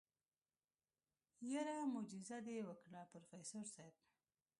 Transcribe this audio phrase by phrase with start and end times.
[1.53, 3.95] يره موجيزه دې وکړه پروفيسر صيب.